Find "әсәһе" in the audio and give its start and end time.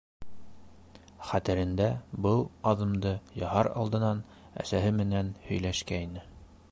4.65-4.97